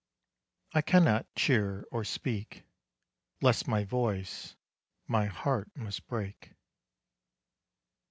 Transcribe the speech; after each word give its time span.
I 0.73 0.81
cannot 0.81 1.27
cheer 1.35 1.85
or 1.91 2.03
speak 2.03 2.63
Lest 3.39 3.67
my 3.67 3.83
voice, 3.83 4.55
my 5.05 5.27
heart 5.27 5.69
must 5.77 6.07
break. 6.07 6.55